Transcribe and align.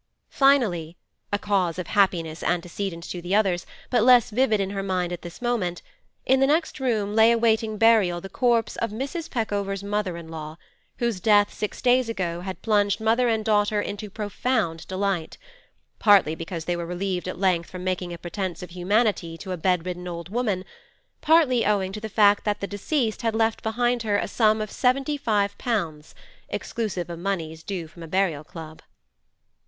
Finally—a 0.31 1.37
cause 1.37 1.77
of 1.77 1.85
happiness 1.85 2.41
antecedent 2.41 3.03
to 3.03 3.21
the 3.21 3.35
others, 3.35 3.67
but 3.91 4.01
less 4.01 4.31
vivid 4.31 4.59
in 4.59 4.71
her 4.71 4.81
mind 4.81 5.13
at 5.13 5.21
this 5.21 5.43
moment—in 5.43 6.39
the 6.39 6.47
next 6.47 6.79
room 6.79 7.13
lay 7.13 7.31
awaiting 7.31 7.77
burial 7.77 8.19
the 8.19 8.27
corpse 8.27 8.75
of 8.77 8.89
Mrs. 8.89 9.29
Peckover's 9.29 9.83
mother 9.83 10.17
in 10.17 10.27
law, 10.29 10.57
whose 10.97 11.19
death 11.19 11.53
six 11.53 11.83
days 11.83 12.09
ago 12.09 12.41
had 12.41 12.63
plunged 12.63 12.99
mother 12.99 13.27
and 13.29 13.45
daughter 13.45 13.79
into 13.79 14.09
profound 14.09 14.87
delight, 14.87 15.37
partly 15.99 16.33
because 16.33 16.65
they 16.65 16.75
were 16.75 16.87
relieved 16.87 17.27
at 17.27 17.37
length 17.37 17.69
from 17.69 17.83
making 17.83 18.11
a 18.11 18.17
pretence 18.17 18.63
of 18.63 18.71
humanity 18.71 19.37
to 19.37 19.51
a 19.51 19.55
bed 19.57 19.85
ridden 19.85 20.07
old 20.07 20.29
woman, 20.29 20.65
partly 21.21 21.63
owing 21.63 21.91
to 21.91 22.01
the 22.01 22.09
fact 22.09 22.43
that 22.43 22.59
the 22.59 22.65
deceased 22.65 23.21
had 23.21 23.35
left 23.35 23.61
behind 23.61 24.01
her 24.01 24.17
a 24.17 24.27
sum 24.27 24.61
of 24.61 24.71
seventy 24.71 25.15
five 25.15 25.55
pounds, 25.59 26.15
exclusive 26.49 27.07
of 27.07 27.19
moneys 27.19 27.61
due 27.61 27.85
from 27.85 28.01
a 28.01 28.07
burial 28.07 28.43
club. 28.43 28.81